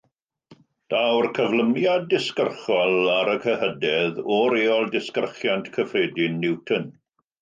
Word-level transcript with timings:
Daw'r 0.93 1.25
"cyflymiad 1.39 2.07
disgyrchol" 2.13 2.95
ar 3.17 3.31
y 3.33 3.35
cyhydedd 3.43 4.23
o 4.39 4.41
reol 4.55 4.91
disgyrchiant 4.97 5.71
cyffredin 5.77 6.41
Newton. 6.47 6.91